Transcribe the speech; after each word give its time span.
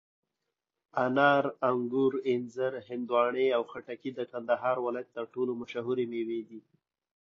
انار، 1.05 1.45
انګور، 1.69 2.13
انځر، 2.31 2.73
هندواڼې 2.87 3.45
او 3.55 3.63
خټکي 3.71 4.11
د 4.15 4.19
کندهار 4.31 4.77
ولایت 4.85 5.09
تر 5.17 5.25
ټولو 5.33 5.51
مشهوري 5.61 6.05
مېوې 6.11 6.41
دي. 6.49 6.61